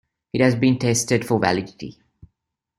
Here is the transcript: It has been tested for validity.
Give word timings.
It 0.33 0.41
has 0.41 0.55
been 0.55 0.79
tested 0.79 1.27
for 1.27 1.37
validity. 1.37 1.99